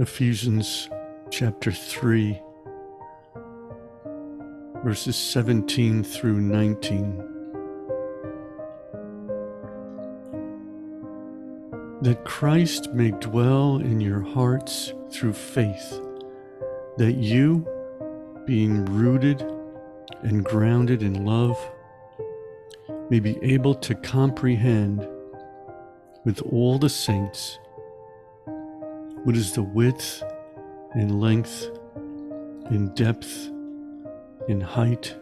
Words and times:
Ephesians 0.00 0.88
chapter 1.28 1.72
3, 1.72 2.40
verses 4.84 5.16
17 5.16 6.04
through 6.04 6.40
19. 6.40 7.16
That 12.02 12.24
Christ 12.24 12.92
may 12.92 13.10
dwell 13.10 13.78
in 13.78 14.00
your 14.00 14.20
hearts 14.20 14.92
through 15.10 15.32
faith, 15.32 16.00
that 16.98 17.14
you, 17.14 17.66
being 18.46 18.84
rooted 18.84 19.42
and 20.22 20.44
grounded 20.44 21.02
in 21.02 21.24
love, 21.24 21.58
may 23.10 23.18
be 23.18 23.36
able 23.42 23.74
to 23.74 23.96
comprehend 23.96 25.08
with 26.24 26.40
all 26.42 26.78
the 26.78 26.88
saints 26.88 27.58
what 29.24 29.36
is 29.36 29.52
the 29.52 29.62
width 29.62 30.22
and 30.94 31.20
length 31.20 31.66
and 32.66 32.94
depth 32.94 33.50
and 34.48 34.62
height, 34.62 35.16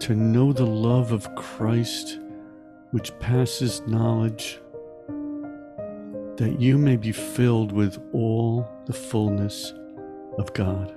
to 0.00 0.14
know 0.14 0.52
the 0.52 0.66
love 0.66 1.12
of 1.12 1.34
Christ 1.34 2.18
which 2.90 3.16
passes 3.18 3.82
knowledge, 3.86 4.60
that 6.36 6.56
you 6.58 6.78
may 6.78 6.96
be 6.96 7.12
filled 7.12 7.72
with 7.72 7.98
all 8.12 8.68
the 8.86 8.92
fullness 8.92 9.72
of 10.38 10.52
God. 10.54 10.94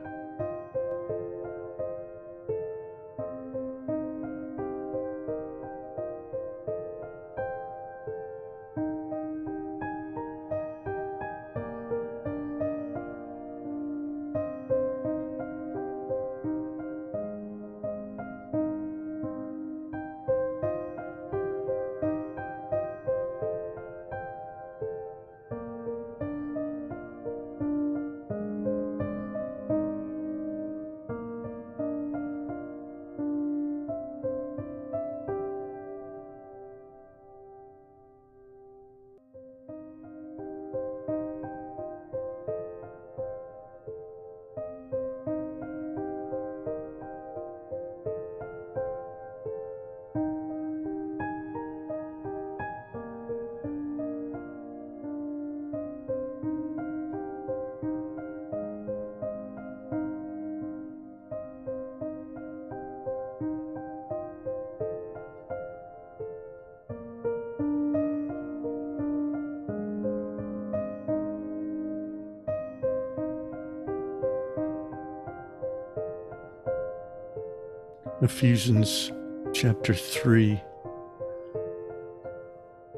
Ephesians 78.24 79.12
chapter 79.54 79.94
3, 79.94 80.60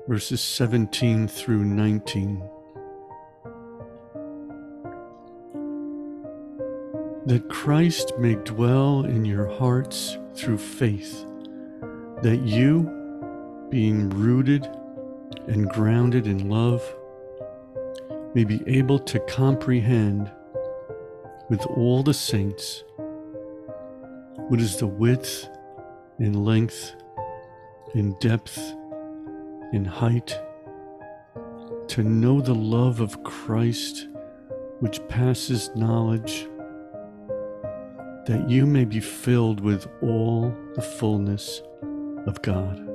verses 0.07 0.39
17 0.39 1.27
through 1.27 1.65
19. 1.65 2.41
That 7.25 7.49
Christ 7.49 8.13
may 8.17 8.35
dwell 8.35 9.03
in 9.03 9.25
your 9.25 9.45
hearts 9.45 10.17
through 10.35 10.57
faith, 10.57 11.25
that 12.21 12.39
you, 12.45 12.89
being 13.69 14.09
rooted 14.11 14.65
and 15.49 15.67
grounded 15.67 16.27
in 16.27 16.47
love, 16.47 16.81
may 18.33 18.45
be 18.45 18.63
able 18.67 18.99
to 18.99 19.19
comprehend 19.27 20.31
with 21.49 21.65
all 21.65 22.03
the 22.03 22.13
saints 22.13 22.85
what 24.49 24.59
is 24.59 24.77
the 24.77 24.87
width 24.87 25.47
and 26.17 26.43
length 26.43 26.95
and 27.93 28.19
depth 28.19 28.57
and 29.73 29.85
height? 29.85 30.39
To 31.89 32.03
know 32.03 32.41
the 32.41 32.55
love 32.55 32.99
of 32.99 33.23
Christ 33.23 34.07
which 34.79 34.99
passes 35.07 35.69
knowledge, 35.75 36.47
that 38.25 38.45
you 38.49 38.65
may 38.65 38.85
be 38.85 38.99
filled 38.99 39.59
with 39.59 39.87
all 40.01 40.51
the 40.73 40.81
fullness 40.81 41.61
of 42.25 42.41
God. 42.41 42.88